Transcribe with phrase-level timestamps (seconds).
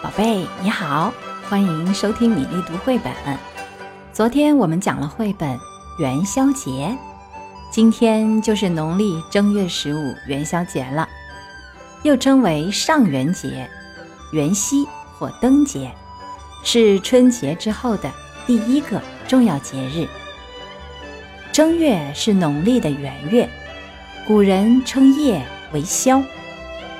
[0.00, 1.12] 宝贝，你好，
[1.48, 3.12] 欢迎收听米粒读绘本。
[4.12, 5.58] 昨天我们讲了绘本
[5.98, 6.96] 元宵节，
[7.72, 11.08] 今天就是农历正月十五元宵节了，
[12.04, 13.68] 又称为上元节、
[14.30, 14.86] 元夕
[15.18, 15.90] 或灯节，
[16.62, 18.08] 是春节之后的
[18.46, 20.06] 第一个重要节日。
[21.50, 23.50] 正月是农历的元月，
[24.28, 26.22] 古人称夜为宵，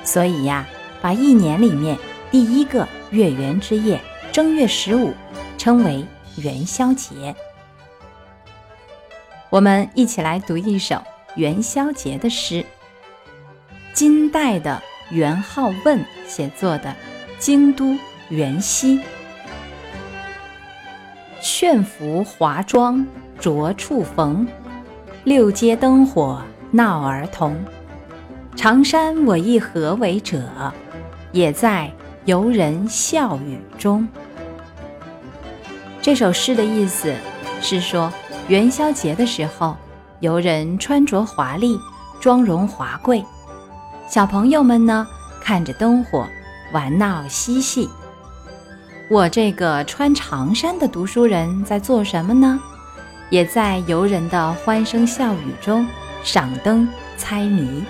[0.03, 0.67] 所以呀，
[1.01, 1.97] 把一年里面
[2.31, 3.99] 第一个月圆之夜
[4.31, 5.15] 正月十五
[5.57, 6.05] 称为
[6.37, 7.35] 元宵节。
[9.49, 11.03] 我们一起来读一首
[11.37, 12.65] 元宵节的诗，
[13.95, 16.91] 金代的元好问写作的
[17.39, 17.97] 《京都
[18.29, 18.99] 元夕》，
[21.41, 23.07] 炫服华妆。
[23.41, 24.49] 着处逢，
[25.23, 26.43] 六街灯火
[26.73, 27.57] 闹儿童。
[28.57, 30.75] 长山我亦何为者？
[31.31, 31.89] 也在
[32.29, 34.07] 游人笑语中。
[36.03, 37.15] 这首诗的意思
[37.63, 38.13] 是说，
[38.49, 39.75] 元宵节的时候，
[40.21, 41.81] 游人穿着华丽，
[42.21, 43.25] 妆容华贵；
[44.11, 45.07] 小朋友们呢，
[45.41, 46.29] 看着灯火，
[46.71, 47.89] 玩闹嬉戏。
[49.11, 52.61] 我这个穿长衫的读书人在做什么呢？
[53.31, 55.87] 也在游人的欢声笑语中
[56.23, 57.83] 赏灯猜谜。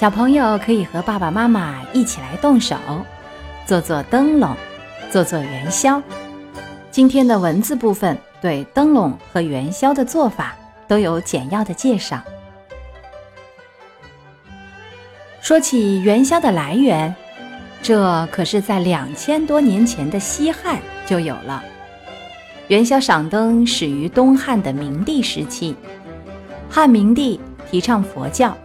[0.00, 2.74] 小朋友可以和爸爸妈妈一起来动手，
[3.66, 4.56] 做做灯笼，
[5.10, 6.02] 做做元宵。
[6.90, 10.56] 今天的文字部分对灯笼和元宵的做法
[10.88, 12.18] 都有简要的介绍。
[15.42, 17.14] 说起元宵的来源。
[17.82, 21.62] 这可是在两千多年前的西汉就有了。
[22.68, 25.76] 元宵赏灯始于东汉的明帝时期，
[26.70, 27.38] 汉明帝
[27.70, 28.56] 提倡佛教，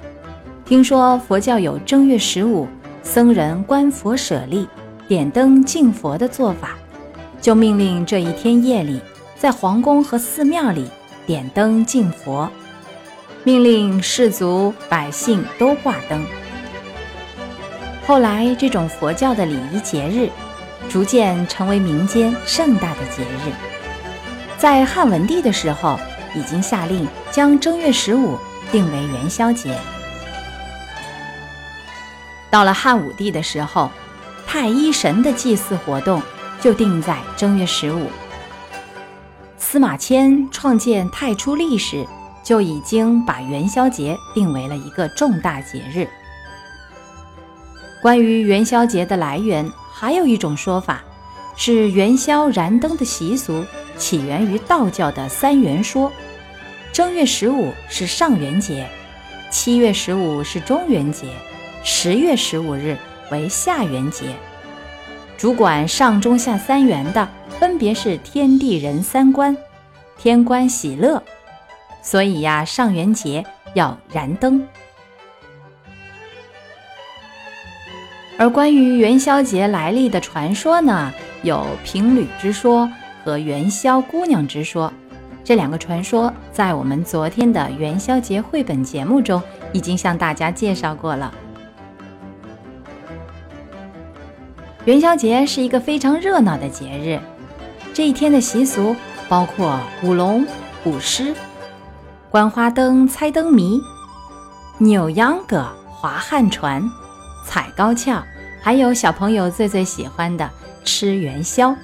[0.65, 2.67] 听说佛教有正月十五
[3.03, 4.67] 僧人观佛舍利、
[5.07, 6.75] 点灯敬佛的做法，
[7.39, 8.99] 就命令这一天夜里
[9.37, 10.89] 在皇宫和寺庙里
[11.27, 12.49] 点灯敬佛，
[13.43, 16.25] 命令士族百姓都挂灯。
[18.07, 20.29] 后来，这种佛教的礼仪节日，
[20.89, 23.53] 逐渐成为民间盛大的节日。
[24.57, 25.99] 在汉文帝的时候，
[26.35, 28.35] 已经下令将正月十五
[28.71, 29.77] 定为元宵节。
[32.55, 33.91] 到了汉武帝的时候，
[34.47, 36.21] 太一神的祭祀活动
[36.61, 38.09] 就定在正月十五。
[39.57, 42.07] 司马迁创建太初历时，
[42.45, 46.07] 就已经把元宵节定为了一个重大节日。
[48.01, 51.03] 关于元宵节的来源，还有一种说法，
[51.57, 53.65] 是元宵燃灯的习俗
[53.97, 56.09] 起源于道教的三元说。
[56.93, 58.87] 正月十五是上元节，
[59.51, 61.27] 七月十五是中元节，
[61.87, 62.97] 十月十五日
[63.29, 64.35] 为下元节。
[65.37, 67.29] 主管上中下三元的，
[67.59, 69.55] 分别是天地人三官，
[70.17, 71.21] 天官喜乐，
[72.01, 74.67] 所以呀，上元节要燃灯。
[78.39, 81.13] 而关于元宵节来历的传说呢，
[81.43, 82.91] 有平吕之说
[83.23, 84.91] 和元宵姑娘之说。
[85.43, 89.39] 这两个传说在我们昨天的元宵节绘本节目中
[89.71, 91.31] 已经向大家介绍过了。
[94.85, 97.19] 元宵节是一个非常热闹的节日，
[97.91, 98.95] 这一天的习俗
[99.27, 100.45] 包括舞龙、
[100.83, 101.33] 舞狮、
[102.29, 103.81] 观花灯、猜灯谜、
[104.77, 106.83] 扭秧歌、划旱船。
[107.47, 108.23] 踩高跷，
[108.61, 110.47] 还有小朋友最最喜欢的
[110.83, 111.75] 吃元宵，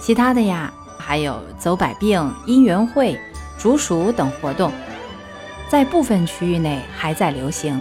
[0.00, 3.18] 其他的呀，还有走百病、姻缘会、
[3.58, 4.72] 竹鼠等活动，
[5.68, 7.78] 在部分区域内还在流行。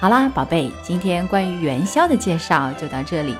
[0.00, 3.34] 好啦，宝贝，今天关于元宵的介绍就到这里。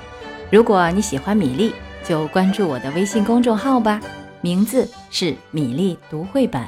[0.51, 4.01] 如果你喜欢米粒，就关注我的微信公众号吧，
[4.41, 6.61] 名字是米粒读绘本。